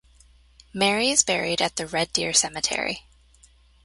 Merry 0.73 1.09
is 1.11 1.23
buried 1.23 1.61
at 1.61 1.75
the 1.75 1.85
Red 1.85 2.11
Deer 2.11 2.33
Cemetery. 2.33 3.05